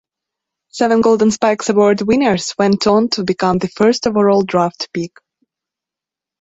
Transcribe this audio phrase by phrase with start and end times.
[0.69, 5.11] Seven Golden Spikes Award winners went on to become the first overall draft pick.